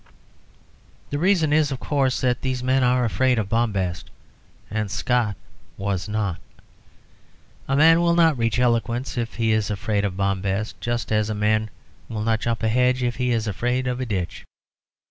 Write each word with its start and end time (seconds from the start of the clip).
The 1.11 1.19
reason 1.19 1.53
is, 1.53 1.71
of 1.71 1.79
course, 1.79 2.21
that 2.21 2.41
these 2.41 2.63
men 2.63 2.83
are 2.83 3.05
afraid 3.05 3.37
of 3.37 3.49
bombast 3.49 4.09
and 4.71 4.89
Scott 4.89 5.35
was 5.77 6.09
not. 6.09 6.37
A 7.67 7.75
man 7.75 8.01
will 8.01 8.15
not 8.15 8.35
reach 8.35 8.57
eloquence 8.57 9.15
if 9.15 9.35
he 9.35 9.51
is 9.51 9.69
afraid 9.69 10.03
of 10.03 10.17
bombast, 10.17 10.81
just 10.81 11.11
as 11.11 11.29
a 11.29 11.35
man 11.35 11.69
will 12.09 12.23
not 12.23 12.39
jump 12.39 12.63
a 12.63 12.67
hedge 12.67 13.03
if 13.03 13.17
he 13.17 13.29
is 13.31 13.45
afraid 13.45 13.85
of 13.85 13.99
a 13.99 14.07
ditch. 14.07 14.43